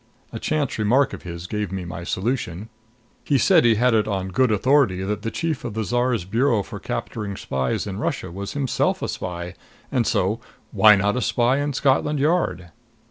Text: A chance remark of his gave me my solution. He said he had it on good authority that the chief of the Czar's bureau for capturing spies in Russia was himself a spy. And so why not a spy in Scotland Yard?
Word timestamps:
A 0.33 0.39
chance 0.39 0.79
remark 0.79 1.13
of 1.13 1.21
his 1.21 1.45
gave 1.45 1.71
me 1.71 1.85
my 1.85 2.03
solution. 2.03 2.69
He 3.23 3.37
said 3.37 3.63
he 3.63 3.75
had 3.75 3.93
it 3.93 4.07
on 4.07 4.29
good 4.29 4.51
authority 4.51 5.03
that 5.03 5.21
the 5.21 5.29
chief 5.29 5.63
of 5.63 5.75
the 5.75 5.83
Czar's 5.83 6.25
bureau 6.25 6.63
for 6.63 6.79
capturing 6.79 7.37
spies 7.37 7.85
in 7.85 7.99
Russia 7.99 8.31
was 8.31 8.53
himself 8.53 9.03
a 9.03 9.07
spy. 9.07 9.53
And 9.91 10.07
so 10.07 10.39
why 10.71 10.95
not 10.95 11.17
a 11.17 11.21
spy 11.21 11.57
in 11.59 11.73
Scotland 11.73 12.19
Yard? 12.19 12.71